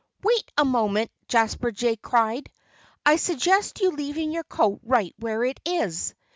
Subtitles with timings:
[0.23, 2.49] "Wait a moment!" Jasper Jay cried.
[3.05, 6.15] "I'd suggest your leaving your coat right where it is.